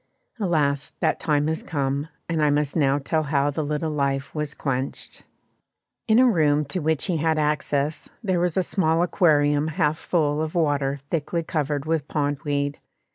[0.39, 0.93] Alas!
[0.99, 5.21] that time has come, and I must now tell how the little life was quenched.
[6.07, 10.41] In a room to which he had access, there was a small aquarium half full
[10.41, 12.79] of water thickly covered with pond weed.